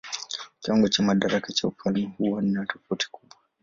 [0.61, 3.37] Kiwango cha madaraka cha mfalme huwa na tofauti kubwa.